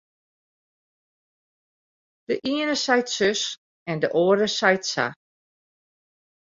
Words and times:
De 2.27 2.33
iene 2.53 2.75
seit 2.85 3.09
sus 3.17 3.41
en 3.91 3.97
de 4.03 4.09
oare 4.23 4.47
seit 4.59 4.83
sa. 4.93 5.07